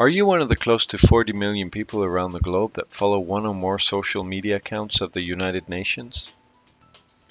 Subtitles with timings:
[0.00, 3.18] Are you one of the close to 40 million people around the globe that follow
[3.18, 6.32] one or more social media accounts of the United Nations?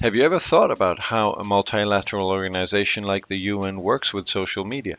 [0.02, 4.64] Have you ever thought about how a multilateral organization like the UN works with social
[4.64, 4.98] media?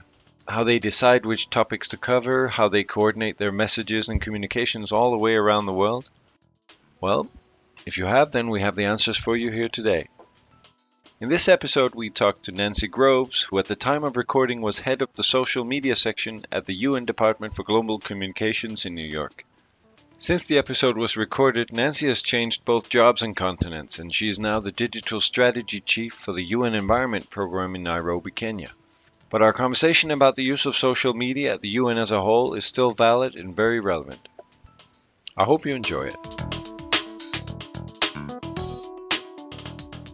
[0.48, 5.12] How they decide which topics to cover, how they coordinate their messages and communications all
[5.12, 6.10] the way around the world?
[7.00, 7.28] Well,
[7.86, 10.08] if you have, then we have the answers for you here today.
[11.20, 14.80] In this episode, we talked to Nancy Groves, who at the time of recording was
[14.80, 19.06] head of the social media section at the UN Department for Global Communications in New
[19.06, 19.44] York.
[20.18, 24.40] Since the episode was recorded, Nancy has changed both jobs and continents, and she is
[24.40, 28.70] now the digital strategy chief for the UN Environment Program in Nairobi, Kenya.
[29.28, 32.54] But our conversation about the use of social media at the UN as a whole
[32.54, 34.26] is still valid and very relevant.
[35.36, 36.69] I hope you enjoy it.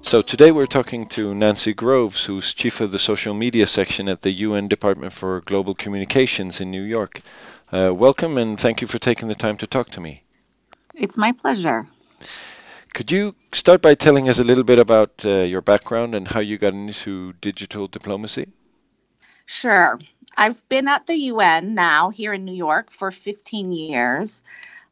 [0.07, 4.23] So today we're talking to Nancy Groves, who's chief of the social media section at
[4.23, 7.23] the UN Department for Global Communications in New York.
[7.73, 10.23] Uh, welcome and thank you for taking the time to talk to me.
[10.95, 11.89] It's my pleasure.
[12.95, 16.39] Could you start by telling us a little bit about uh, your background and how
[16.39, 18.47] you got into digital diplomacy?
[19.47, 19.99] Sure.
[20.37, 24.45] I've been at the UN now here in New York for 15 years.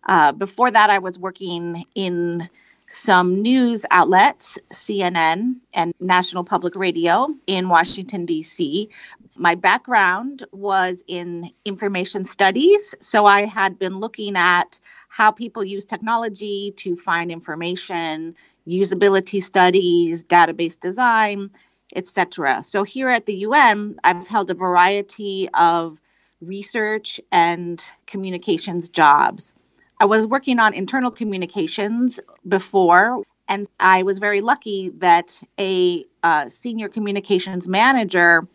[0.03, 2.49] Uh, before that, I was working in
[2.95, 8.89] some news outlets, CNN and National Public Radio in Washington, D.C.
[9.37, 14.79] My background was in information studies, so I had been looking at
[15.09, 18.37] how people use technology to find information,
[18.67, 21.51] usability studies, database design,
[21.95, 22.63] etc.
[22.63, 26.01] So here at the UN, I've held a variety of
[26.41, 29.53] research and communications jobs.
[29.99, 36.49] I was working on internal communications before, and I was very lucky that a uh,
[36.49, 38.49] senior communications manager,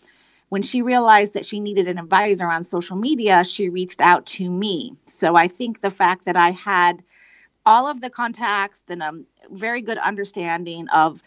[0.50, 4.50] when she realized that she needed an advisor on social media, she reached out to
[4.50, 4.96] me.
[5.06, 7.04] So I think the fact that I had
[7.66, 9.12] all of the contacts and a
[9.50, 11.22] very good understanding of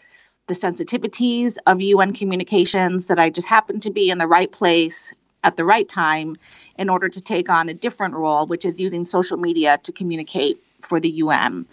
[0.47, 5.13] the sensitivities of UN communications, that I just happened to be in the right place
[5.43, 6.35] at the right time
[6.77, 10.59] in order to take on a different role, which is using social media to communicate
[10.81, 11.65] for the UN.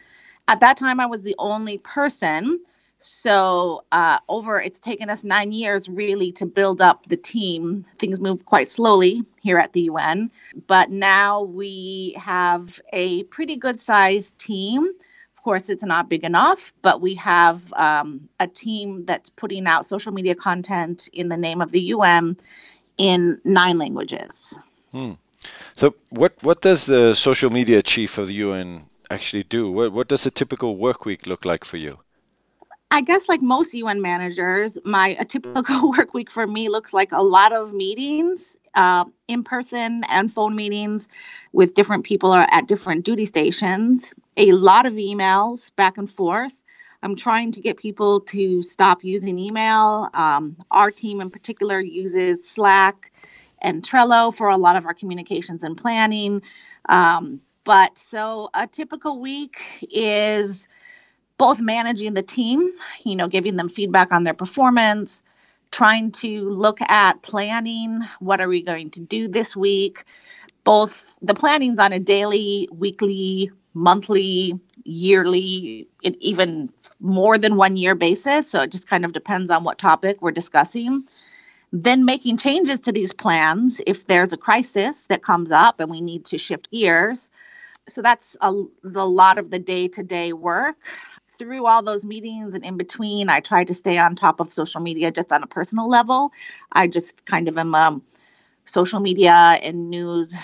[0.49, 2.61] At that time, I was the only person.
[3.03, 7.87] So, uh, over it's taken us nine years really to build up the team.
[7.99, 10.31] Things move quite slowly here at the UN,
[10.67, 14.85] but now we have a pretty good sized team.
[14.85, 19.87] Of course, it's not big enough, but we have um, a team that's putting out
[19.87, 22.37] social media content in the name of the UN
[23.01, 24.59] in nine languages.
[24.93, 25.13] Hmm.
[25.75, 29.73] So, what what does the social media chief of the UN actually do?
[29.73, 31.99] What what does a typical work week look like for you?
[32.91, 37.13] I guess like most UN managers, my a typical work week for me looks like
[37.13, 41.09] a lot of meetings, uh, in person and phone meetings
[41.53, 44.13] with different people or at different duty stations.
[44.37, 46.60] A lot of emails back and forth.
[47.03, 50.09] I'm trying to get people to stop using email.
[50.13, 53.13] Um, our team in particular uses Slack
[53.61, 56.43] and Trello for a lot of our communications and planning.
[56.89, 60.67] Um, but so a typical week is
[61.39, 62.71] both managing the team,
[63.05, 65.23] you know, giving them feedback on their performance,
[65.71, 70.05] trying to look at planning what are we going to do this week.
[70.65, 78.51] Both the planning's on a daily, weekly, monthly, yearly, even more than one year basis.
[78.51, 81.05] So it just kind of depends on what topic we're discussing.
[81.73, 86.01] Then making changes to these plans if there's a crisis that comes up and we
[86.01, 87.31] need to shift gears.
[87.89, 90.77] So that's a, lot of the day to day work.
[91.29, 94.81] Through all those meetings and in between, I try to stay on top of social
[94.81, 96.33] media just on a personal level.
[96.73, 98.01] I just kind of am a
[98.65, 100.37] social media and news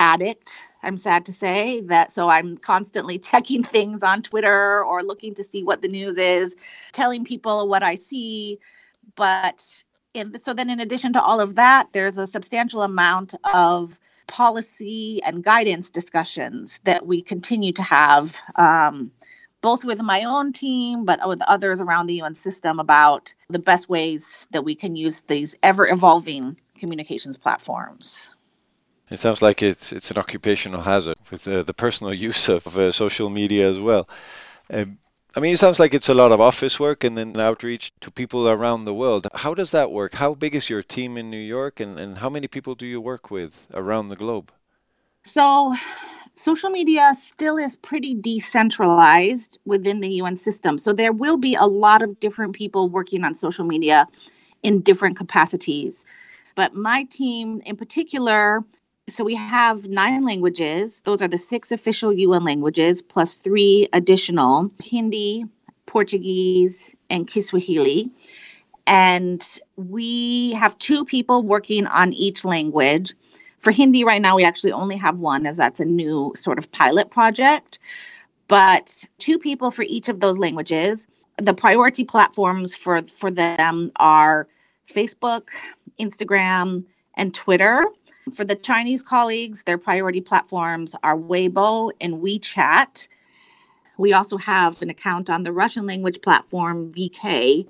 [0.00, 0.64] addict.
[0.82, 2.10] I'm sad to say that.
[2.10, 6.56] So I'm constantly checking things on Twitter or looking to see what the news is,
[6.90, 8.58] telling people what I see.
[9.14, 9.84] But
[10.14, 15.20] in, so then, in addition to all of that, there's a substantial amount of policy
[15.22, 19.10] and guidance discussions that we continue to have, um,
[19.60, 23.88] both with my own team, but with others around the UN system about the best
[23.88, 28.34] ways that we can use these ever evolving communications platforms.
[29.10, 32.92] It sounds like it's it's an occupational hazard with uh, the personal use of uh,
[32.92, 34.08] social media as well.
[34.72, 34.98] Um,
[35.36, 38.10] I mean, it sounds like it's a lot of office work and then outreach to
[38.10, 39.28] people around the world.
[39.32, 40.14] How does that work?
[40.14, 43.00] How big is your team in New York, and, and how many people do you
[43.00, 44.50] work with around the globe?
[45.24, 45.76] So,
[46.34, 50.78] social media still is pretty decentralized within the UN system.
[50.78, 54.06] So there will be a lot of different people working on social media
[54.62, 56.06] in different capacities.
[56.54, 58.64] But my team in particular,
[59.10, 61.00] so we have nine languages.
[61.00, 65.44] Those are the six official UN languages plus three additional Hindi,
[65.86, 68.10] Portuguese, and Kiswahili.
[68.86, 69.44] And
[69.76, 73.14] we have two people working on each language.
[73.58, 76.72] For Hindi, right now, we actually only have one, as that's a new sort of
[76.72, 77.78] pilot project,
[78.48, 81.06] but two people for each of those languages.
[81.36, 84.48] The priority platforms for, for them are
[84.88, 85.48] Facebook,
[85.98, 86.84] Instagram,
[87.14, 87.84] and Twitter.
[88.32, 93.08] For the Chinese colleagues, their priority platforms are Weibo and WeChat.
[93.98, 97.66] We also have an account on the Russian language platform VK.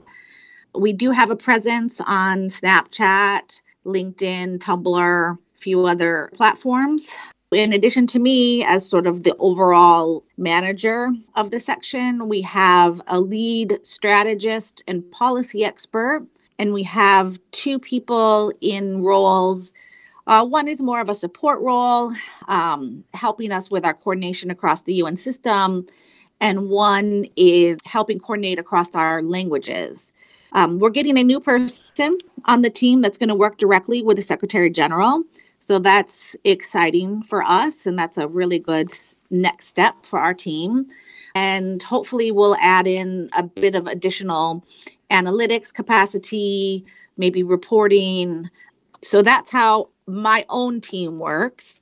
[0.74, 7.14] We do have a presence on Snapchat, LinkedIn, Tumblr, a few other platforms.
[7.52, 13.00] In addition to me, as sort of the overall manager of the section, we have
[13.08, 16.26] a lead strategist and policy expert,
[16.60, 19.72] and we have two people in roles.
[20.30, 22.12] Uh, one is more of a support role,
[22.46, 25.88] um, helping us with our coordination across the UN system,
[26.40, 30.12] and one is helping coordinate across our languages.
[30.52, 34.18] Um, we're getting a new person on the team that's going to work directly with
[34.18, 35.24] the Secretary General.
[35.58, 38.92] So that's exciting for us, and that's a really good
[39.30, 40.90] next step for our team.
[41.34, 44.64] And hopefully, we'll add in a bit of additional
[45.10, 46.84] analytics capacity,
[47.16, 48.48] maybe reporting.
[49.02, 51.78] So that's how my own team works.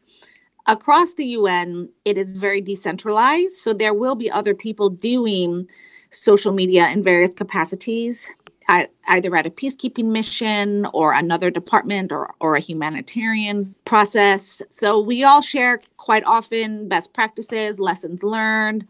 [0.66, 3.54] Across the UN, it is very decentralized.
[3.54, 5.68] So there will be other people doing
[6.10, 8.30] social media in various capacities
[8.68, 14.60] either at a peacekeeping mission or another department or, or a humanitarian process.
[14.68, 18.86] So we all share quite often best practices, lessons learned.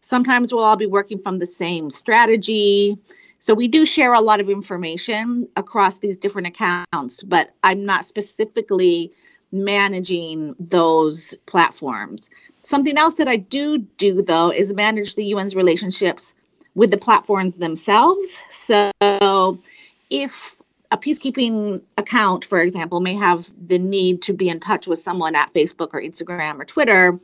[0.00, 2.98] Sometimes we'll all be working from the same strategy.
[3.42, 8.04] So we do share a lot of information across these different accounts, but I'm not
[8.04, 9.10] specifically
[9.50, 12.30] managing those platforms.
[12.62, 16.34] Something else that I do do though is manage the UN's relationships
[16.76, 18.44] with the platforms themselves.
[18.52, 18.92] So
[20.08, 20.54] if
[20.92, 25.34] a peacekeeping account, for example, may have the need to be in touch with someone
[25.34, 27.18] at Facebook or Instagram or Twitter,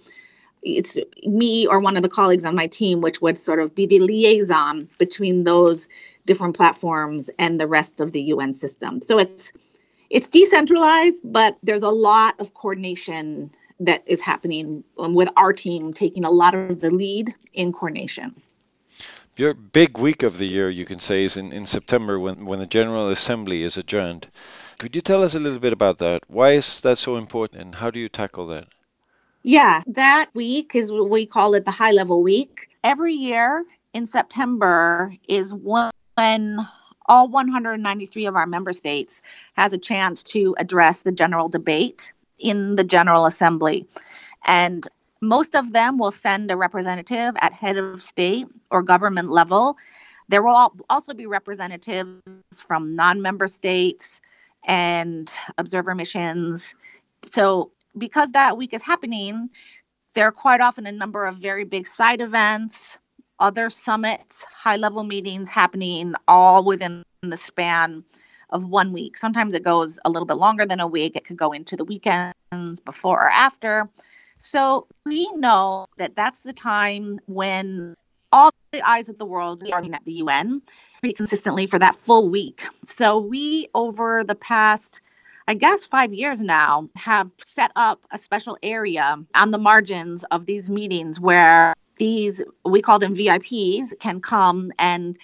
[0.62, 3.86] it's me or one of the colleagues on my team, which would sort of be
[3.86, 5.88] the liaison between those
[6.26, 9.00] different platforms and the rest of the UN system.
[9.00, 9.52] So it's
[10.10, 13.50] it's decentralized, but there's a lot of coordination
[13.80, 18.34] that is happening um, with our team taking a lot of the lead in coordination.
[19.36, 22.58] Your big week of the year, you can say, is in, in September when, when
[22.58, 24.26] the General Assembly is adjourned.
[24.78, 26.22] Could you tell us a little bit about that?
[26.26, 28.66] Why is that so important and how do you tackle that?
[29.42, 32.68] Yeah, that week is what we call it the high level week.
[32.82, 33.64] Every year
[33.94, 36.58] in September is when
[37.06, 39.22] all 193 of our member states
[39.54, 43.86] has a chance to address the general debate in the General Assembly.
[44.44, 44.86] And
[45.20, 49.76] most of them will send a representative at head of state or government level.
[50.28, 52.20] There will also be representatives
[52.66, 54.20] from non member states
[54.64, 56.74] and observer missions.
[57.30, 59.50] So, because that week is happening,
[60.14, 62.98] there are quite often a number of very big side events,
[63.38, 68.04] other summits, high level meetings happening all within the span
[68.50, 69.16] of one week.
[69.16, 71.84] Sometimes it goes a little bit longer than a week, it could go into the
[71.84, 73.88] weekends before or after.
[74.38, 77.94] So we know that that's the time when
[78.32, 80.62] all the eyes of the world are at the UN
[81.00, 82.64] pretty consistently for that full week.
[82.82, 85.00] So we, over the past
[85.48, 90.44] I guess five years now, have set up a special area on the margins of
[90.44, 95.18] these meetings where these, we call them VIPs, can come and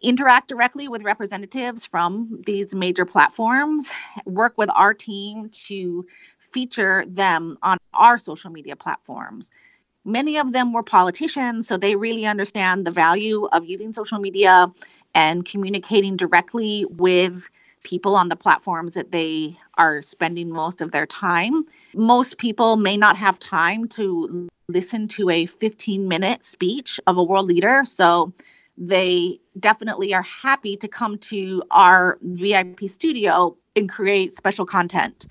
[0.00, 3.92] interact directly with representatives from these major platforms,
[4.24, 6.06] work with our team to
[6.38, 9.50] feature them on our social media platforms.
[10.02, 14.72] Many of them were politicians, so they really understand the value of using social media
[15.14, 17.50] and communicating directly with
[17.82, 21.64] people on the platforms that they are spending most of their time.
[21.94, 27.22] Most people may not have time to listen to a 15 minute speech of a
[27.22, 27.82] world leader.
[27.84, 28.32] So
[28.76, 35.26] they definitely are happy to come to our VIP studio and create special content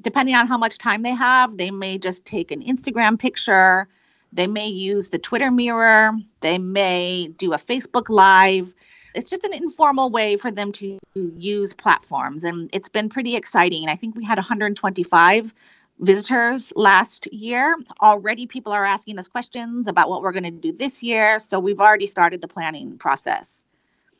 [0.00, 3.88] depending on how much time they have, they may just take an Instagram picture.
[4.32, 6.12] They may use the Twitter mirror.
[6.40, 8.74] They may do a Facebook Live.
[9.16, 12.44] It's just an informal way for them to use platforms.
[12.44, 13.88] And it's been pretty exciting.
[13.88, 15.54] I think we had 125
[15.98, 17.74] visitors last year.
[18.00, 21.38] Already, people are asking us questions about what we're going to do this year.
[21.38, 23.64] So, we've already started the planning process.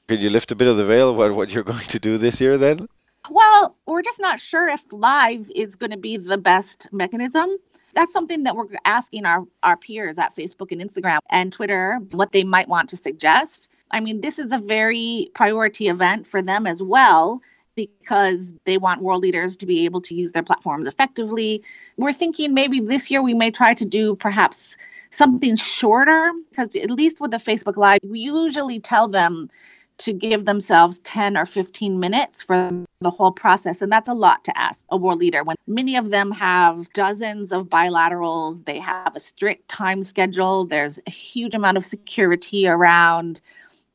[0.08, 2.40] Can you lift a bit of the veil what, what you're going to do this
[2.40, 2.88] year then?
[3.28, 7.48] Well, we're just not sure if live is going to be the best mechanism.
[7.94, 12.30] That's something that we're asking our, our peers at Facebook and Instagram and Twitter what
[12.30, 13.68] they might want to suggest.
[13.90, 17.40] I mean, this is a very priority event for them as well
[17.76, 21.62] because they want world leaders to be able to use their platforms effectively.
[21.96, 24.76] We're thinking maybe this year we may try to do perhaps
[25.10, 29.50] something shorter because at least with the Facebook Live, we usually tell them
[29.98, 33.80] to give themselves 10 or 15 minutes for the whole process.
[33.80, 37.52] And that's a lot to ask a world leader when many of them have dozens
[37.52, 43.40] of bilaterals, they have a strict time schedule, there's a huge amount of security around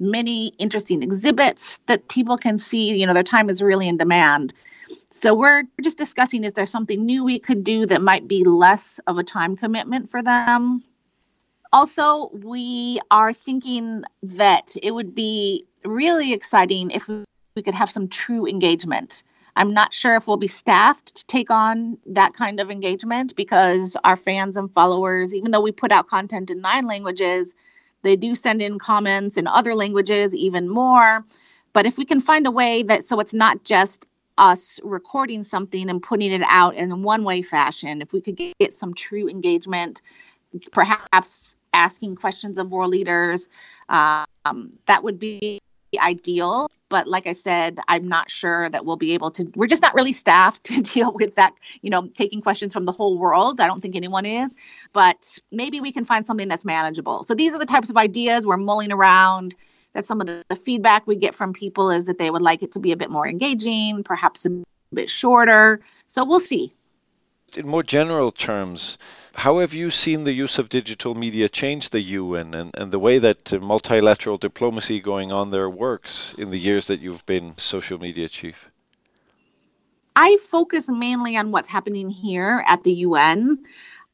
[0.02, 3.00] many interesting exhibits that people can see.
[3.00, 4.54] You know, their time is really in demand.
[5.10, 9.00] So we're just discussing is there something new we could do that might be less
[9.08, 10.84] of a time commitment for them?
[11.72, 18.10] Also, we are thinking that it would be really exciting if we could have some
[18.10, 19.24] true engagement.
[19.56, 23.98] I'm not sure if we'll be staffed to take on that kind of engagement because
[24.04, 27.54] our fans and followers, even though we put out content in nine languages,
[28.02, 31.26] they do send in comments in other languages, even more.
[31.74, 34.06] But if we can find a way that so it's not just
[34.38, 38.36] us recording something and putting it out in a one way fashion, if we could
[38.36, 40.02] get some true engagement,
[40.72, 43.48] perhaps asking questions of world leaders,
[43.88, 45.62] um, that would be
[46.00, 46.70] ideal.
[46.90, 49.50] But like I said, I'm not sure that we'll be able to.
[49.56, 52.92] We're just not really staffed to deal with that, you know, taking questions from the
[52.92, 53.62] whole world.
[53.62, 54.56] I don't think anyone is.
[54.94, 57.24] But maybe we can find something that's manageable.
[57.24, 59.56] So these are the types of ideas we're mulling around.
[59.94, 62.64] that some of the, the feedback we get from people is that they would like
[62.64, 65.82] it to be a bit more engaging, perhaps a bit shorter.
[66.08, 66.74] So we'll see.
[67.56, 68.98] In more general terms,
[69.36, 73.00] how have you seen the use of digital media change the UN and, and the
[73.00, 77.58] way that uh, multilateral diplomacy going on there works in the years that you've been
[77.58, 78.70] social media chief?
[80.16, 83.66] I focus mainly on what's happening here at the UN,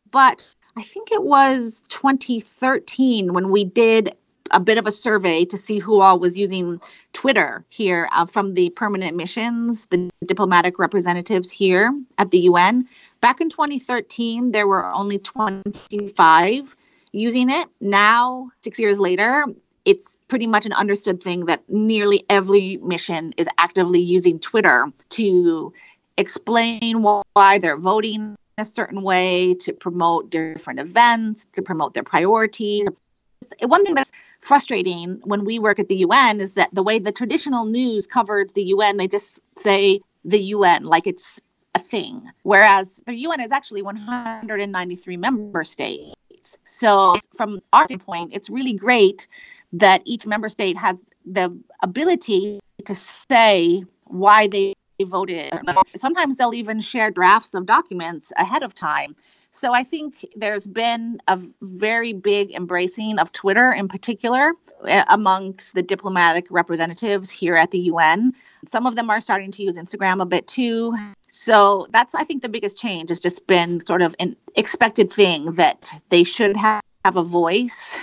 [0.10, 0.44] but
[0.76, 4.16] I think it was 2013 when we did
[4.52, 6.82] a bit of a survey to see who all was using
[7.14, 12.88] Twitter here uh, from the permanent missions, the diplomatic representatives here at the UN.
[13.22, 16.76] Back in 2013, there were only 25
[17.12, 17.68] using it.
[17.82, 19.46] Now, six years later,
[19.86, 25.74] it's pretty much an understood thing that nearly every mission is actively using Twitter to
[26.18, 32.88] explain why they're voting a certain way, to promote different events, to promote their priorities.
[33.62, 37.12] One thing that's frustrating when we work at the UN is that the way the
[37.12, 41.40] traditional news covers the UN, they just say the UN like it's
[41.78, 46.58] a thing, whereas the UN is actually 193 member states.
[46.64, 49.28] So, from our standpoint, it's really great
[49.74, 55.54] that each member state has the ability to say why they voted.
[55.96, 59.16] Sometimes they'll even share drafts of documents ahead of time
[59.58, 64.54] so I think there's been a very big embracing of Twitter in particular
[64.86, 68.34] eh, amongst the diplomatic representatives here at the UN.
[68.66, 70.96] Some of them are starting to use Instagram a bit too.
[71.28, 75.52] So that's, I think, the biggest change has just been sort of an expected thing
[75.54, 77.98] that they should have, have a voice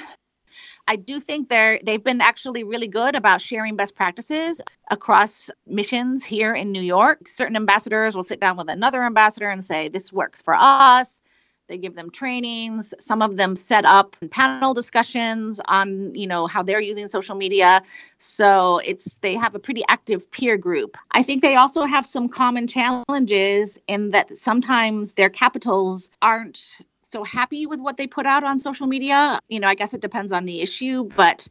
[0.86, 6.24] I do think they're they've been actually really good about sharing best practices across missions
[6.24, 7.26] here in New York.
[7.26, 11.22] Certain ambassadors will sit down with another ambassador and say, "This works for us."
[11.66, 12.92] They give them trainings.
[12.98, 17.82] Some of them set up panel discussions on, you know, how they're using social media.
[18.18, 20.96] So it's they have a pretty active peer group.
[21.10, 27.24] I think they also have some common challenges in that sometimes their capitals aren't so
[27.24, 29.38] happy with what they put out on social media.
[29.48, 31.48] You know, I guess it depends on the issue, but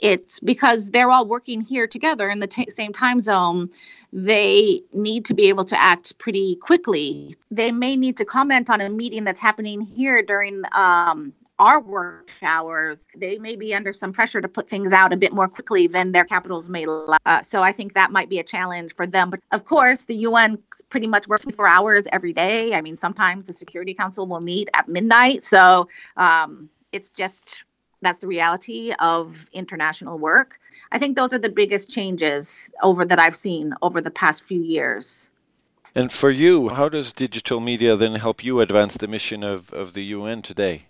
[0.00, 3.70] it's because they're all working here together in the t- same time zone.
[4.12, 7.34] They need to be able to act pretty quickly.
[7.50, 12.30] They may need to comment on a meeting that's happening here during um, our work
[12.42, 13.08] hours.
[13.16, 16.12] They may be under some pressure to put things out a bit more quickly than
[16.12, 16.86] their capitals may.
[16.86, 19.30] Uh, so I think that might be a challenge for them.
[19.30, 20.58] But of course, the UN
[20.90, 22.74] pretty much works 24 hours every day.
[22.74, 25.44] I mean, sometimes the Security Council will meet at midnight.
[25.44, 27.64] So um, it's just
[28.02, 30.58] that's the reality of international work.
[30.90, 34.60] I think those are the biggest changes over that I've seen over the past few
[34.60, 35.30] years.
[35.94, 39.94] And for you, how does digital media then help you advance the mission of, of
[39.94, 40.84] the UN today?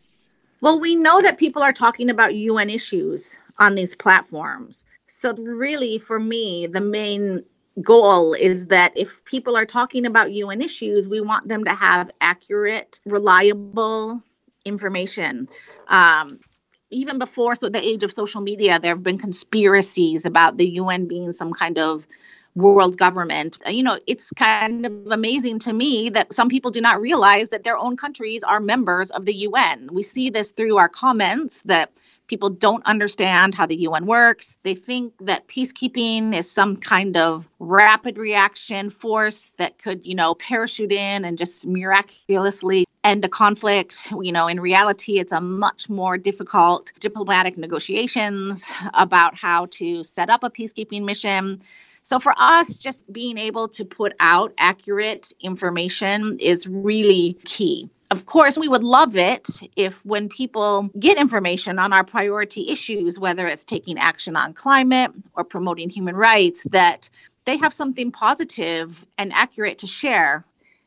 [0.61, 4.85] Well, we know that people are talking about UN issues on these platforms.
[5.07, 7.45] So, really, for me, the main
[7.81, 12.11] goal is that if people are talking about UN issues, we want them to have
[12.21, 14.23] accurate, reliable
[14.65, 15.49] information.
[15.87, 16.41] Um,
[16.91, 21.07] even before so the age of social media, there have been conspiracies about the UN
[21.07, 22.07] being some kind of
[22.55, 23.59] world government.
[23.67, 27.51] Uh, you know, it's kind of amazing to me that some people do not realize
[27.51, 29.91] that their own countries are members of the UN.
[29.93, 31.93] We see this through our comments that
[32.27, 34.57] people don't understand how the UN works.
[34.63, 40.35] They think that peacekeeping is some kind of rapid reaction force that could, you know,
[40.35, 44.13] parachute in and just miraculously end a conflict.
[44.21, 50.31] You know, in reality, it's a much more difficult diplomatic negotiations about how to set
[50.31, 51.63] up a peacekeeping mission.
[52.03, 57.91] So for us, just being able to put out accurate information is really key.
[58.11, 63.19] Of course, we would love it if when people get information on our priority issues,
[63.19, 67.11] whether it's taking action on climate or promoting human rights, that
[67.45, 70.45] they have something positive and accurate to share.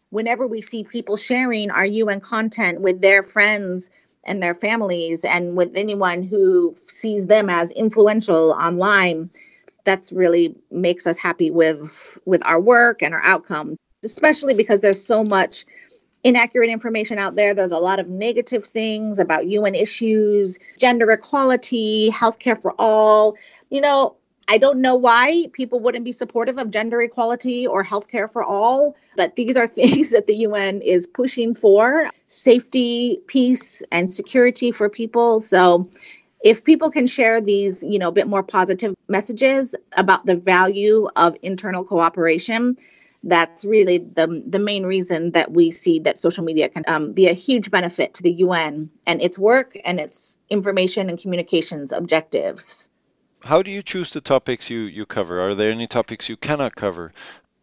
[0.10, 3.92] Whenever we see people sharing our UN content with their friends
[4.24, 9.30] and their families and with anyone who sees them as influential online,
[9.86, 15.04] that's really makes us happy with with our work and our outcomes especially because there's
[15.04, 15.66] so much
[16.24, 17.54] inaccurate information out there.
[17.54, 23.36] There's a lot of negative things about un issues gender equality healthcare for all.
[23.70, 24.16] You know
[24.52, 28.96] I don't know why people wouldn't be supportive of gender equality or healthcare for all,
[29.16, 34.90] but these are things that the UN is pushing for safety, peace, and security for
[34.90, 35.40] people.
[35.40, 35.90] So
[36.44, 41.08] if people can share these, you know, a bit more positive messages about the value
[41.16, 42.76] of internal cooperation,
[43.22, 47.28] that's really the, the main reason that we see that social media can um, be
[47.28, 52.89] a huge benefit to the UN and its work and its information and communications objectives.
[53.44, 55.42] How do you choose the topics you, you cover?
[55.42, 57.14] Are there any topics you cannot cover?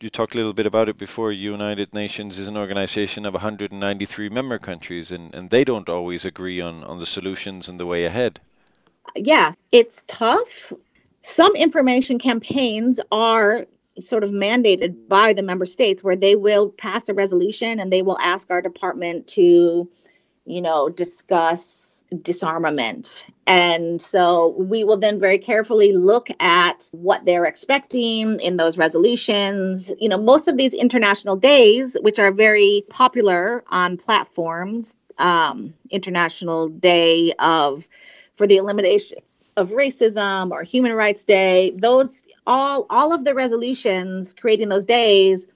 [0.00, 1.32] You talked a little bit about it before.
[1.32, 6.60] United Nations is an organization of 193 member countries, and, and they don't always agree
[6.60, 8.40] on, on the solutions and the way ahead
[9.14, 10.72] yeah, it's tough.
[11.22, 13.66] Some information campaigns are
[14.00, 18.02] sort of mandated by the member states where they will pass a resolution and they
[18.02, 19.88] will ask our department to
[20.46, 23.26] you know discuss disarmament.
[23.48, 29.92] And so we will then very carefully look at what they're expecting in those resolutions.
[29.98, 36.68] You know most of these international days which are very popular on platforms um, international
[36.68, 37.88] day of
[38.36, 39.18] for the elimination
[39.56, 45.48] of racism or human rights day those all all of the resolutions creating those days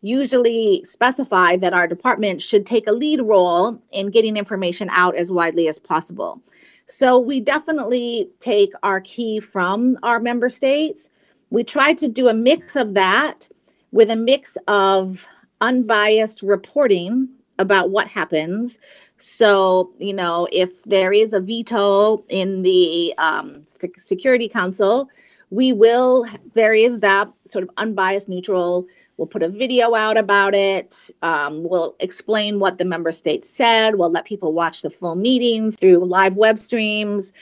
[0.00, 5.30] usually specify that our department should take a lead role in getting information out as
[5.30, 6.40] widely as possible.
[6.86, 11.10] So we definitely take our key from our member states.
[11.50, 13.48] We try to do a mix of that
[13.92, 15.26] with a mix of
[15.60, 18.78] unbiased reporting about what happens.
[19.16, 25.10] So, you know, if there is a veto in the um, Security Council,
[25.50, 30.54] we will, there is that sort of unbiased, neutral, we'll put a video out about
[30.54, 31.10] it.
[31.22, 33.94] Um, we'll explain what the member states said.
[33.94, 37.32] We'll let people watch the full meeting through live web streams,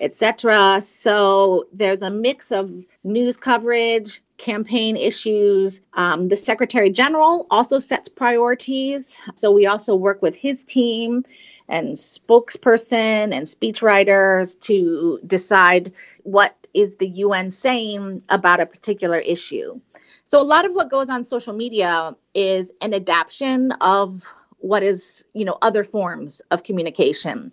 [0.00, 0.80] etc.
[0.80, 5.80] So there's a mix of news coverage, campaign issues.
[5.92, 9.22] Um, the Secretary General also sets priorities.
[9.36, 11.24] So we also work with his team
[11.68, 15.92] and spokesperson and speechwriters to decide
[16.22, 19.80] what is the UN saying about a particular issue.
[20.24, 24.22] So a lot of what goes on social media is an adaptation of
[24.58, 27.52] what is, you know, other forms of communication.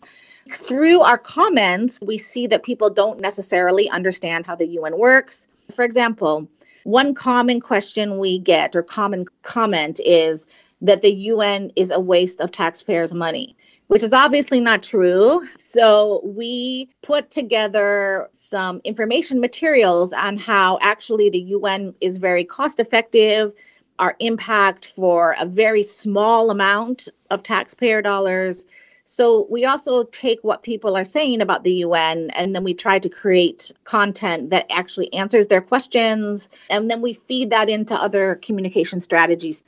[0.49, 5.47] Through our comments, we see that people don't necessarily understand how the UN works.
[5.73, 6.47] For example,
[6.83, 10.47] one common question we get or common comment is
[10.81, 13.55] that the UN is a waste of taxpayers' money,
[13.87, 15.47] which is obviously not true.
[15.55, 22.79] So we put together some information materials on how actually the UN is very cost
[22.79, 23.53] effective.
[23.99, 28.65] Our impact for a very small amount of taxpayer dollars
[29.11, 32.97] so we also take what people are saying about the UN and then we try
[32.97, 36.49] to create content that actually answers their questions.
[36.69, 39.65] And then we feed that into other communication strategies.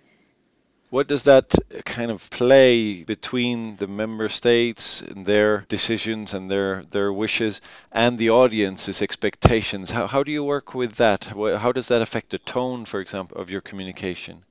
[0.91, 1.53] What does that
[1.83, 7.59] kind of play between the member states and their decisions and their, their wishes
[7.91, 9.91] and the audience's expectations?
[9.91, 11.25] How, how do you work with that?
[11.25, 14.45] How does that affect the tone, for example, of your communication?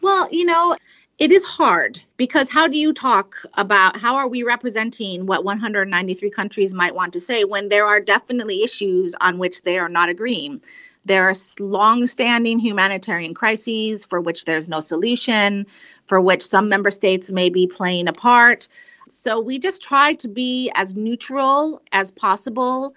[0.00, 0.76] Well, you know,
[1.18, 6.30] it is hard because how do you talk about how are we representing what 193
[6.30, 10.08] countries might want to say when there are definitely issues on which they are not
[10.08, 10.60] agreeing
[11.04, 15.66] There are long-standing humanitarian crises for which there's no solution,
[16.06, 18.68] for which some member states may be playing a part.
[19.08, 22.94] So we just try to be as neutral as possible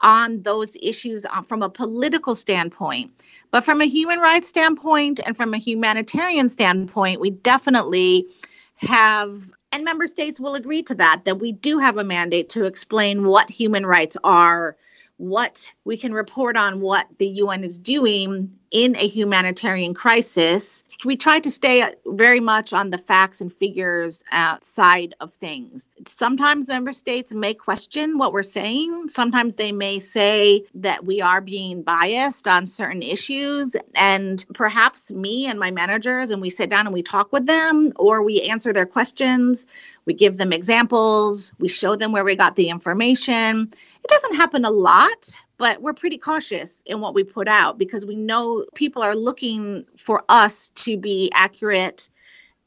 [0.00, 3.12] on those issues uh, from a political standpoint.
[3.50, 8.28] But from a human rights standpoint and from a humanitarian standpoint, we definitely
[8.76, 12.64] have, and member states will agree to that, that we do have a mandate to
[12.64, 14.76] explain what human rights are,
[15.16, 21.16] what we can report on what the UN is doing in a humanitarian crisis we
[21.16, 25.88] try to stay very much on the facts and figures uh, side of things.
[26.06, 29.08] Sometimes member states may question what we're saying.
[29.08, 33.76] Sometimes they may say that we are being biased on certain issues.
[33.94, 37.92] And perhaps me and my managers, and we sit down and we talk with them,
[37.96, 39.66] or we answer their questions.
[40.04, 41.52] We give them examples.
[41.58, 43.70] We show them where we got the information.
[43.72, 48.06] It doesn't happen a lot, but we're pretty cautious in what we put out because
[48.06, 52.08] we know people are looking for us to be accurate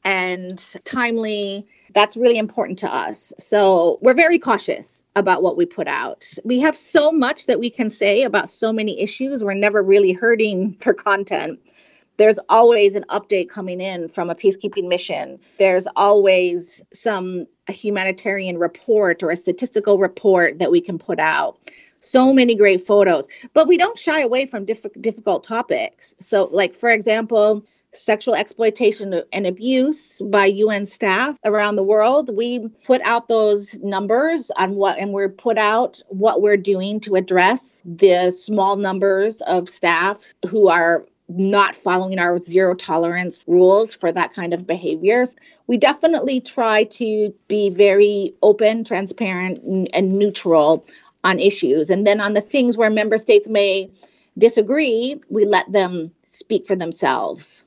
[0.04, 1.66] and timely.
[1.94, 3.32] That's really important to us.
[3.38, 6.28] So we're very cautious about what we put out.
[6.44, 9.42] We have so much that we can say about so many issues.
[9.42, 11.60] We're never really hurting for content.
[12.18, 15.40] There's always an update coming in from a peacekeeping mission.
[15.58, 21.58] There's always some humanitarian report or a statistical report that we can put out
[22.02, 26.74] so many great photos but we don't shy away from diff- difficult topics so like
[26.74, 32.34] for example sexual exploitation and abuse by UN staff around the world.
[32.34, 37.16] We put out those numbers on what, and we're put out what we're doing to
[37.16, 44.10] address the small numbers of staff who are not following our zero tolerance rules for
[44.10, 45.36] that kind of behaviors.
[45.66, 50.86] We definitely try to be very open, transparent, and neutral
[51.24, 51.90] on issues.
[51.90, 53.90] And then on the things where member states may
[54.36, 57.64] disagree, we let them speak for themselves.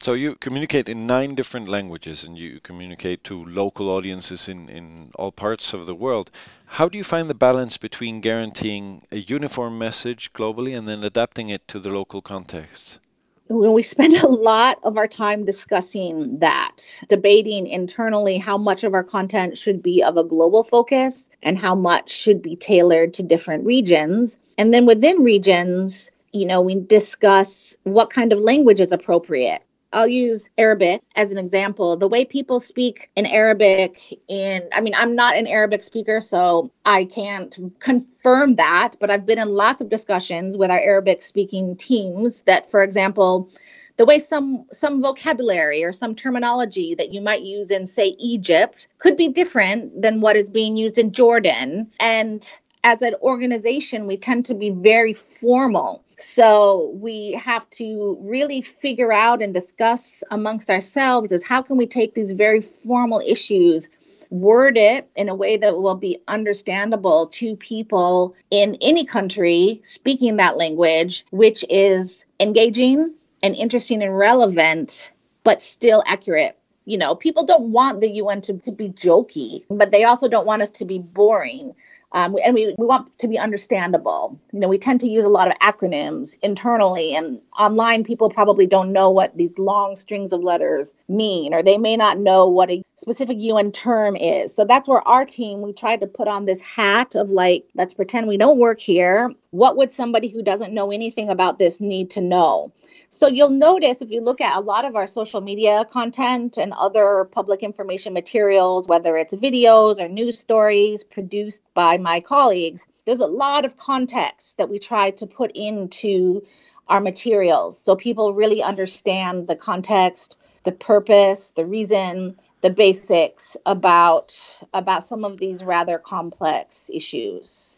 [0.00, 5.10] So you communicate in nine different languages and you communicate to local audiences in, in
[5.16, 6.30] all parts of the world.
[6.66, 11.48] How do you find the balance between guaranteeing a uniform message globally and then adapting
[11.48, 13.00] it to the local context?
[13.48, 19.04] We spend a lot of our time discussing that, debating internally how much of our
[19.04, 23.64] content should be of a global focus and how much should be tailored to different
[23.64, 24.38] regions.
[24.58, 29.62] And then within regions, you know, we discuss what kind of language is appropriate.
[29.92, 31.96] I'll use Arabic as an example.
[31.96, 36.70] The way people speak in Arabic in I mean I'm not an Arabic speaker so
[36.84, 41.76] I can't confirm that, but I've been in lots of discussions with our Arabic speaking
[41.76, 43.50] teams that for example
[43.96, 48.88] the way some some vocabulary or some terminology that you might use in say Egypt
[48.98, 54.16] could be different than what is being used in Jordan and as an organization, we
[54.16, 56.02] tend to be very formal.
[56.16, 61.86] So we have to really figure out and discuss amongst ourselves is how can we
[61.86, 63.90] take these very formal issues
[64.30, 70.38] word it in a way that will be understandable to people in any country speaking
[70.38, 75.12] that language, which is engaging and interesting and relevant,
[75.44, 76.58] but still accurate.
[76.86, 80.46] You know, people don't want the UN to, to be jokey, but they also don't
[80.46, 81.74] want us to be boring.
[82.12, 84.40] Um, and we, we want to be understandable.
[84.52, 88.66] You know, we tend to use a lot of acronyms internally, and online people probably
[88.66, 92.70] don't know what these long strings of letters mean, or they may not know what
[92.70, 94.54] a specific UN term is.
[94.54, 97.94] So that's where our team, we tried to put on this hat of like, let's
[97.94, 99.30] pretend we don't work here.
[99.50, 102.72] What would somebody who doesn't know anything about this need to know?
[103.08, 106.74] So you'll notice if you look at a lot of our social media content and
[106.74, 113.20] other public information materials, whether it's videos or news stories produced by my colleagues, there's
[113.20, 116.42] a lot of context that we try to put into
[116.86, 124.34] our materials so people really understand the context, the purpose, the reason, the basics about
[124.74, 127.77] about some of these rather complex issues.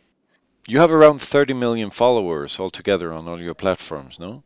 [0.66, 4.44] You have around 30 million followers altogether on all your platforms, no?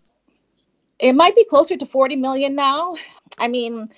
[0.98, 2.96] it might be closer to 40 million now.
[3.38, 3.90] I mean,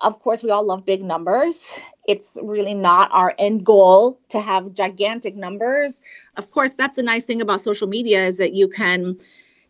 [0.00, 1.74] of course, we all love big numbers.
[2.06, 6.00] It's really not our end goal to have gigantic numbers.
[6.36, 9.18] Of course, that's the nice thing about social media is that you can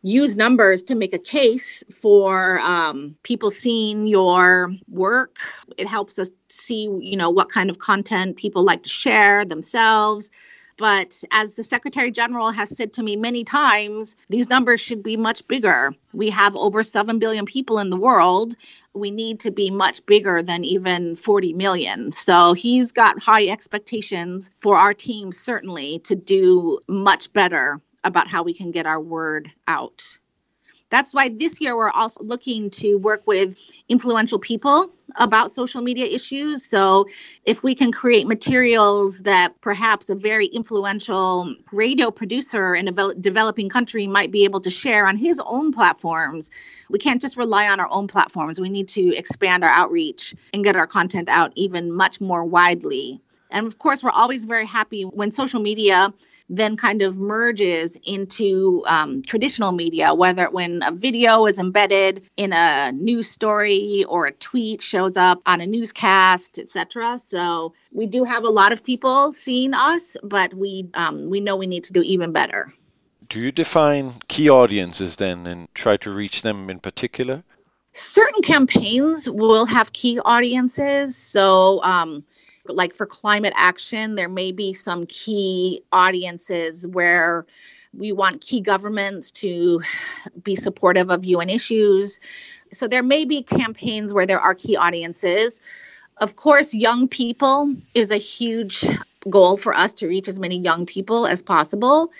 [0.02, 5.38] use numbers to make a case for um, people seeing your work.
[5.78, 10.30] It helps us see, you know, what kind of content people like to share themselves.
[10.78, 15.16] But as the Secretary General has said to me many times, these numbers should be
[15.16, 15.94] much bigger.
[16.12, 18.54] We have over 7 billion people in the world.
[18.92, 22.12] We need to be much bigger than even 40 million.
[22.12, 28.42] So he's got high expectations for our team, certainly, to do much better about how
[28.42, 30.18] we can get our word out.
[30.90, 33.56] That's why this year we're also looking to work with
[33.88, 36.64] influential people about social media issues.
[36.64, 37.06] So,
[37.44, 43.68] if we can create materials that perhaps a very influential radio producer in a developing
[43.68, 46.50] country might be able to share on his own platforms,
[46.88, 48.60] we can't just rely on our own platforms.
[48.60, 53.20] We need to expand our outreach and get our content out even much more widely.
[53.50, 56.12] And of course, we're always very happy when social media
[56.48, 62.52] then kind of merges into um, traditional media, whether when a video is embedded in
[62.52, 67.18] a news story or a tweet shows up on a newscast, etc.
[67.18, 71.56] So we do have a lot of people seeing us, but we um, we know
[71.56, 72.72] we need to do even better.
[73.28, 77.42] Do you define key audiences then and try to reach them in particular?
[77.92, 81.16] Certain campaigns will have key audiences.
[81.16, 82.24] So um,
[82.68, 87.46] like for climate action, there may be some key audiences where
[87.94, 89.80] we want key governments to
[90.42, 92.20] be supportive of UN issues.
[92.72, 95.60] So there may be campaigns where there are key audiences.
[96.18, 98.86] Of course, young people is a huge
[99.28, 102.12] goal for us to reach as many young people as possible.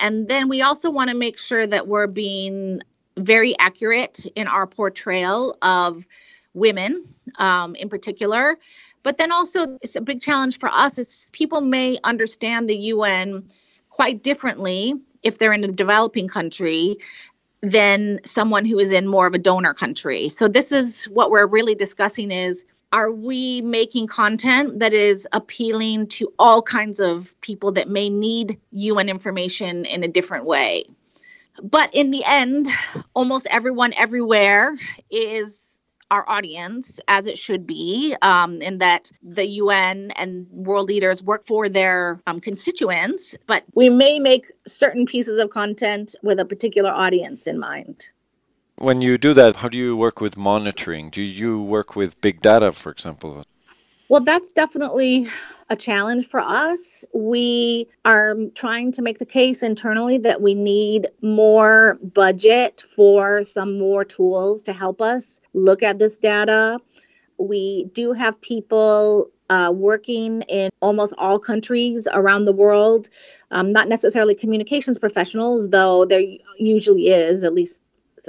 [0.00, 2.82] And then we also want to make sure that we're being
[3.16, 6.06] very accurate in our portrayal of
[6.54, 7.04] women
[7.38, 8.58] um, in particular
[9.06, 13.48] but then also, it's a big challenge for us is people may understand the UN
[13.88, 16.96] quite differently if they're in a developing country
[17.62, 20.28] than someone who is in more of a donor country.
[20.28, 26.08] So this is what we're really discussing is are we making content that is appealing
[26.08, 30.86] to all kinds of people that may need UN information in a different way?
[31.62, 32.66] But in the end,
[33.14, 34.76] almost everyone everywhere
[35.08, 35.75] is
[36.10, 41.44] our audience as it should be, um, in that the UN and world leaders work
[41.44, 46.90] for their um, constituents, but we may make certain pieces of content with a particular
[46.90, 48.08] audience in mind.
[48.76, 51.10] When you do that, how do you work with monitoring?
[51.10, 53.42] Do you work with big data, for example?
[54.08, 55.28] Well, that's definitely
[55.68, 57.04] a challenge for us.
[57.12, 63.78] We are trying to make the case internally that we need more budget for some
[63.78, 66.78] more tools to help us look at this data.
[67.38, 73.08] We do have people uh, working in almost all countries around the world,
[73.50, 76.22] um, not necessarily communications professionals, though there
[76.58, 77.80] usually is at least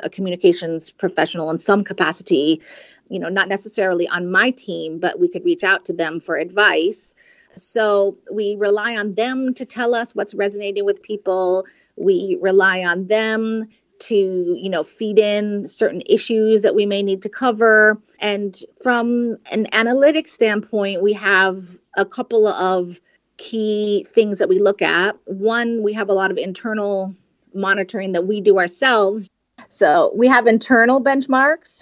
[0.04, 2.62] a communications professional in some capacity
[3.10, 6.36] you know, not necessarily on my team, but we could reach out to them for
[6.36, 7.16] advice.
[7.56, 11.66] So we rely on them to tell us what's resonating with people.
[11.96, 13.64] We rely on them
[14.00, 18.00] to, you know, feed in certain issues that we may need to cover.
[18.20, 21.64] And from an analytics standpoint, we have
[21.96, 23.00] a couple of
[23.38, 25.18] key things that we look at.
[25.26, 27.16] One, we have a lot of internal
[27.54, 29.30] monitoring that we do ourselves.
[29.68, 31.82] So we have internal benchmarks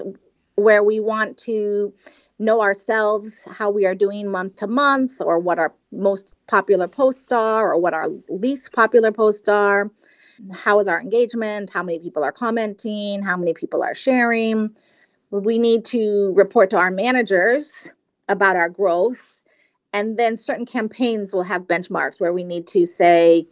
[0.56, 1.94] where we want to
[2.38, 7.32] know ourselves how we are doing month to month or what our most popular posts
[7.32, 9.90] are or what our least popular posts are.
[10.52, 11.70] How is our engagement?
[11.70, 13.24] How many people are commenting?
[13.24, 14.76] How many people are sharing?
[15.32, 17.92] We need to report to our managers
[18.28, 19.42] about our growth.
[19.94, 23.48] And then certain campaigns will have benchmarks where we need to say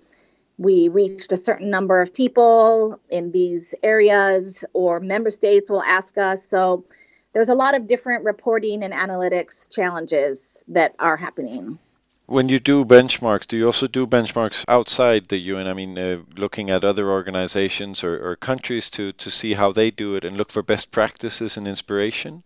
[0.64, 6.18] we reached a certain number of people in these areas, or member states will ask
[6.18, 6.48] us.
[6.48, 6.86] So
[7.34, 11.78] there's a lot of different reporting and analytics challenges that are happening.
[12.26, 15.68] When you do benchmarks, do you also do benchmarks outside the UN?
[15.68, 19.92] I mean, uh, looking at other organizations or, or countries to, to see how they
[19.92, 22.44] do it and look for best practices and inspiration?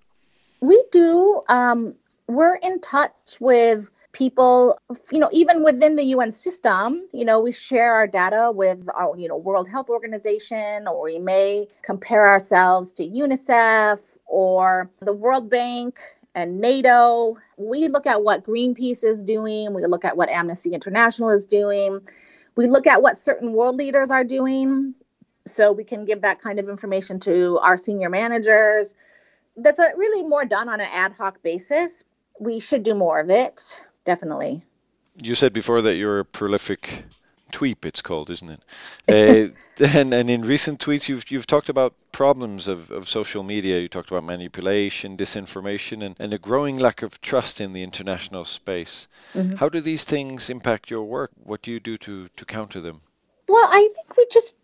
[0.62, 1.44] We do.
[1.48, 1.94] Um,
[2.28, 4.78] we're in touch with people
[5.12, 9.18] you know even within the UN system you know we share our data with our
[9.18, 15.50] you know World Health Organization or we may compare ourselves to UNICEF or the World
[15.50, 16.00] Bank
[16.36, 17.38] and NATO.
[17.58, 19.74] We look at what Greenpeace is doing.
[19.74, 22.02] We look at what Amnesty International is doing.
[22.56, 24.94] We look at what certain world leaders are doing
[25.48, 28.96] so we can give that kind of information to our senior managers.
[29.56, 32.04] That's a, really more done on an ad hoc basis
[32.40, 34.64] we should do more of it definitely.
[35.22, 37.04] You said before that you're a prolific
[37.52, 38.62] tweep, it's called, isn't it?
[39.82, 43.80] uh, and, and in recent tweets, you've you've talked about problems of, of social media.
[43.80, 48.46] You talked about manipulation, disinformation, and, and a growing lack of trust in the international
[48.46, 49.08] space.
[49.34, 49.56] Mm-hmm.
[49.56, 51.32] How do these things impact your work?
[51.44, 53.02] What do you do to, to counter them?
[53.48, 54.58] Well, I think we just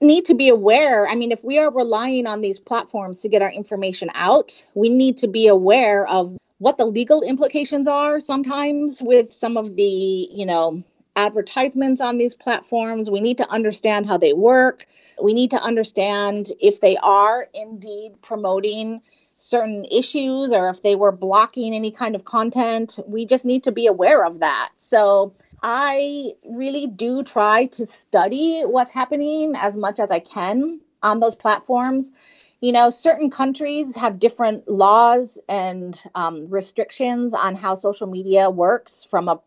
[0.00, 1.06] need to be aware.
[1.06, 4.88] I mean, if we are relying on these platforms to get our information out, we
[4.88, 10.28] need to be aware of what the legal implications are sometimes with some of the,
[10.30, 10.84] you know,
[11.16, 13.10] advertisements on these platforms.
[13.10, 14.86] We need to understand how they work.
[15.20, 19.00] We need to understand if they are indeed promoting
[19.36, 22.98] certain issues or if they were blocking any kind of content.
[23.06, 24.68] We just need to be aware of that.
[24.76, 31.20] So I really do try to study what's happening as much as I can on
[31.20, 32.12] those platforms.
[32.60, 39.04] You know, certain countries have different laws and um, restrictions on how social media works
[39.04, 39.40] from a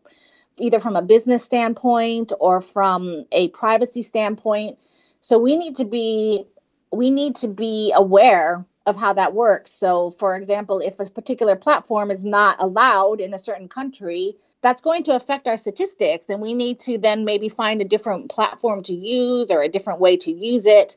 [0.58, 4.78] either from a business standpoint or from a privacy standpoint.
[5.20, 6.44] So we need to be
[6.92, 9.70] we need to be aware of how that works.
[9.70, 14.82] So, for example, if a particular platform is not allowed in a certain country, that's
[14.82, 16.26] going to affect our statistics.
[16.28, 20.00] And we need to then maybe find a different platform to use or a different
[20.00, 20.96] way to use it.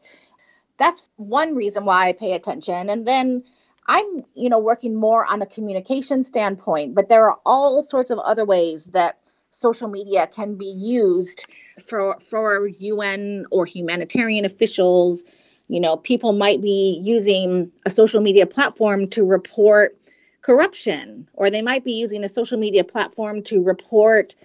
[0.77, 2.89] That's one reason why I pay attention.
[2.89, 3.43] And then
[3.85, 8.19] I'm, you know, working more on a communication standpoint, but there are all sorts of
[8.19, 9.17] other ways that
[9.49, 11.45] social media can be used
[11.87, 15.23] for for UN or humanitarian officials
[15.67, 19.97] you know, people might be using a social media platform to report
[20.41, 24.35] corruption, or they might be using a social media platform to report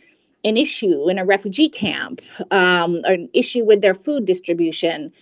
[0.44, 5.12] an issue in a refugee camp, um, an issue with their food distribution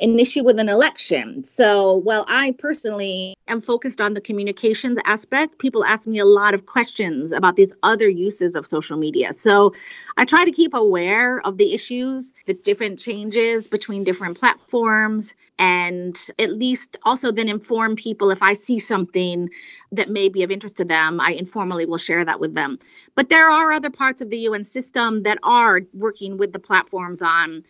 [0.00, 1.44] an issue with an election.
[1.44, 6.54] So, while I personally am focused on the communications aspect, people ask me a lot
[6.54, 9.32] of questions about these other uses of social media.
[9.32, 9.74] So,
[10.16, 16.18] I try to keep aware of the issues, the different changes between different platforms, and
[16.38, 19.50] at least also then inform people if I see something
[19.92, 22.78] that may be of interest to them, I informally will share that with them.
[23.14, 27.20] But there are other parts of the UN system that are working with the platforms
[27.20, 27.64] on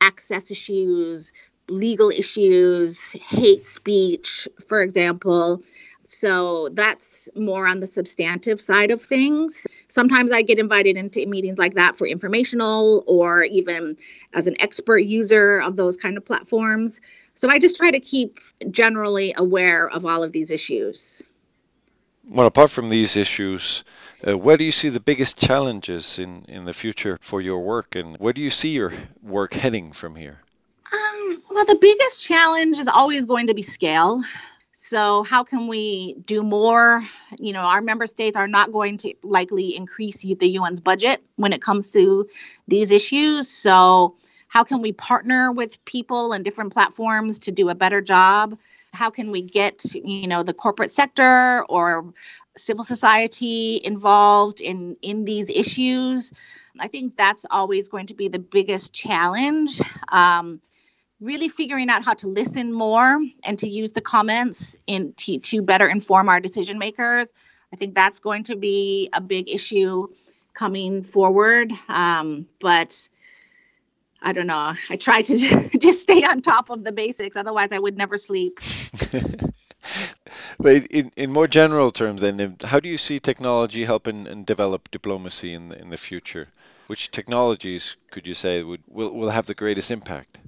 [0.00, 1.32] access issues,
[1.70, 5.62] legal issues, hate speech, for example.
[6.02, 9.66] So that's more on the substantive side of things.
[9.86, 13.96] Sometimes I get invited into meetings like that for informational or even
[14.34, 17.00] as an expert user of those kind of platforms.
[17.34, 21.22] So I just try to keep generally aware of all of these issues.
[22.28, 23.84] Well, apart from these issues,
[24.26, 27.96] uh, where do you see the biggest challenges in, in the future for your work,
[27.96, 30.40] and where do you see your work heading from here?
[31.50, 34.22] Well, the biggest challenge is always going to be scale.
[34.72, 37.06] So, how can we do more?
[37.38, 41.52] You know, our member states are not going to likely increase the UN's budget when
[41.52, 42.28] it comes to
[42.66, 43.50] these issues.
[43.50, 44.16] So,
[44.48, 48.58] how can we partner with people and different platforms to do a better job?
[48.92, 52.14] How can we get, you know, the corporate sector or
[52.56, 56.32] civil society involved in in these issues?
[56.78, 59.80] I think that's always going to be the biggest challenge.
[60.08, 60.60] Um,
[61.20, 65.62] really figuring out how to listen more and to use the comments in to, to
[65.62, 67.28] better inform our decision makers.
[67.72, 70.08] I think that's going to be a big issue
[70.54, 73.08] coming forward um, but
[74.22, 74.74] i don't know.
[74.90, 78.58] I try to just stay on top of the basics otherwise i would never sleep.
[80.58, 84.90] But in, in more general terms then how do you see technology helping and develop
[84.90, 86.48] diplomacy in the, in the future?
[86.86, 90.38] Which technologies could you say would will, will have the greatest impact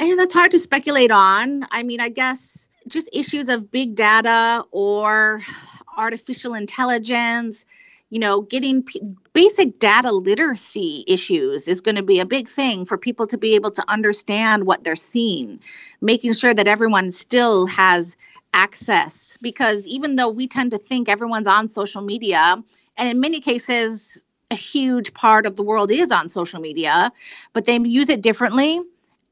[0.00, 1.66] and that's hard to speculate on.
[1.70, 5.42] I mean, I guess just issues of big data or
[5.96, 7.66] artificial intelligence,
[8.08, 9.02] you know, getting p-
[9.34, 13.54] basic data literacy issues is going to be a big thing for people to be
[13.54, 15.60] able to understand what they're seeing,
[16.00, 18.16] making sure that everyone still has
[18.54, 19.36] access.
[19.42, 22.62] Because even though we tend to think everyone's on social media,
[22.96, 27.12] and in many cases, a huge part of the world is on social media,
[27.52, 28.80] but they use it differently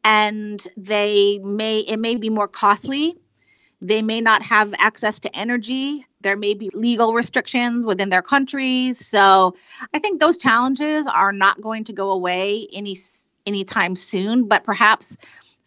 [0.05, 3.17] and they may it may be more costly.
[3.81, 6.05] They may not have access to energy.
[6.21, 9.07] There may be legal restrictions within their countries.
[9.07, 9.55] So
[9.95, 12.97] i think those challenges are not going to go away any
[13.47, 15.17] anytime soon but perhaps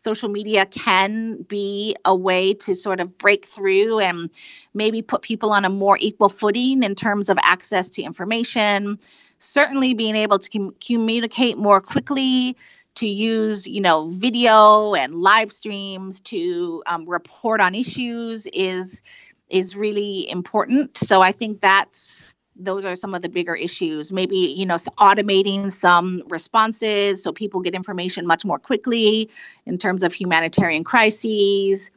[0.01, 4.29] social media can be a way to sort of break through and
[4.73, 8.99] maybe put people on a more equal footing in terms of access to information.
[9.37, 12.57] Certainly being able to com- communicate more quickly
[12.95, 19.01] to use you know video and live streams to um, report on issues is
[19.49, 20.97] is really important.
[20.97, 24.11] So i think that's those are some of the bigger issues.
[24.11, 29.29] Maybe you know automating some responses so people get information much more quickly
[29.65, 31.91] in terms of humanitarian crises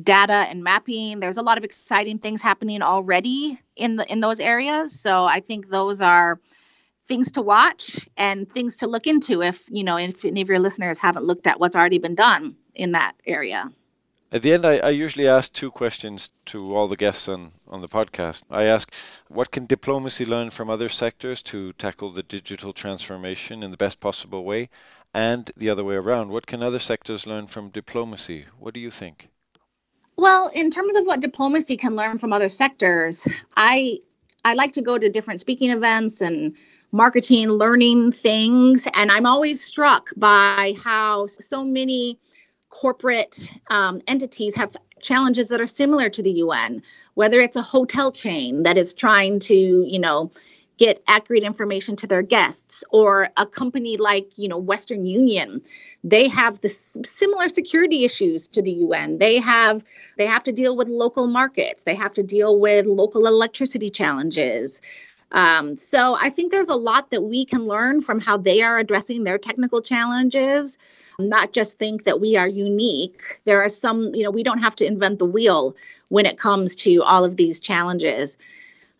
[0.00, 1.20] data and mapping.
[1.20, 4.98] There's a lot of exciting things happening already in the in those areas.
[4.98, 6.40] So i think those are
[7.10, 10.60] things to watch and things to look into if you know if any of your
[10.60, 13.68] listeners haven't looked at what's already been done in that area
[14.32, 17.80] At the end, I, I, usually ask two questions to all the guests on, on
[17.80, 18.44] the podcast.
[18.48, 18.86] I ask,
[19.26, 23.98] what can diplomacy learn from other sectors to tackle the digital transformation in the best
[23.98, 24.68] possible way?
[25.12, 28.40] And the other way around, what can other sectors learn from diplomacy?
[28.62, 29.16] What do you think?
[30.16, 33.98] Well, in terms of what diplomacy can learn from other sectors, I
[34.44, 36.56] I like to go to different speaking events and
[36.92, 42.18] marketing, learning things, and I'm always struck by how so many
[42.68, 46.82] corporate um, entities have challenges that are similar to the UN,
[47.14, 50.30] whether it's a hotel chain that is trying to, you know,
[50.80, 55.60] get accurate information to their guests or a company like you know western union.
[56.02, 59.84] They have the similar security issues to the un they have
[60.16, 61.82] they have to deal with local markets.
[61.82, 64.80] They have to deal with local electricity challenges
[65.32, 68.78] um, so i think there's a lot that we can learn from how they are
[68.78, 70.78] addressing their technical challenges
[71.28, 73.40] not just think that we are unique.
[73.44, 75.76] There are some, you know, we don't have to invent the wheel
[76.08, 78.38] when it comes to all of these challenges.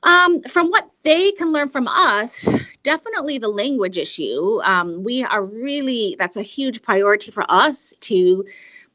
[0.03, 2.49] Um, from what they can learn from us,
[2.83, 4.61] definitely the language issue.
[4.63, 8.47] Um, we are really, that's a huge priority for us to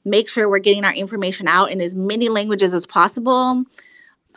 [0.03, 3.65] make sure we're getting our information out in as many languages as possible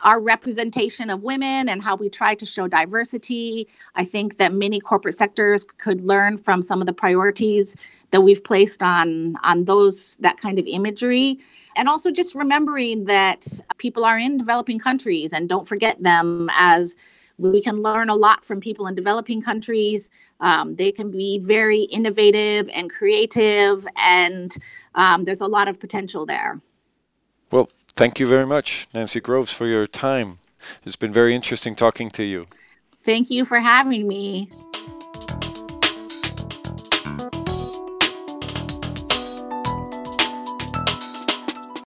[0.03, 3.67] our representation of women and how we try to show diversity.
[3.95, 7.75] I think that many corporate sectors could learn from some of the priorities
[8.11, 11.39] that we've placed on on those that kind of imagery.
[11.75, 13.47] And also just remembering that
[13.77, 16.95] people are in developing countries and don't forget them as
[17.37, 20.09] we can learn a lot from people in developing countries.
[20.41, 24.55] Um, they can be very innovative and creative, and
[24.93, 26.61] um, there's a lot of potential there.
[27.99, 30.39] Thank you very much, Nancy Groves, for your time.
[30.85, 32.47] It's been very interesting talking to you.
[33.03, 34.49] Thank you for having me.